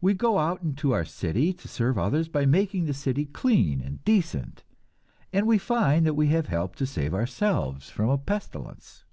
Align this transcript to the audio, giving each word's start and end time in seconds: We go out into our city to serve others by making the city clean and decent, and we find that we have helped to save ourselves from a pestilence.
We 0.00 0.12
go 0.14 0.38
out 0.40 0.62
into 0.64 0.90
our 0.90 1.04
city 1.04 1.52
to 1.52 1.68
serve 1.68 1.96
others 1.96 2.26
by 2.28 2.46
making 2.46 2.86
the 2.86 2.92
city 2.92 3.26
clean 3.26 3.80
and 3.80 4.04
decent, 4.04 4.64
and 5.32 5.46
we 5.46 5.56
find 5.56 6.04
that 6.04 6.14
we 6.14 6.26
have 6.30 6.48
helped 6.48 6.78
to 6.78 6.84
save 6.86 7.14
ourselves 7.14 7.88
from 7.88 8.08
a 8.08 8.18
pestilence. 8.18 9.04